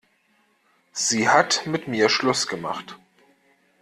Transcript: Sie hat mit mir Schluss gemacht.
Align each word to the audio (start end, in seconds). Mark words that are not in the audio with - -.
Sie 0.93 1.29
hat 1.29 1.67
mit 1.67 1.87
mir 1.87 2.09
Schluss 2.09 2.47
gemacht. 2.47 2.97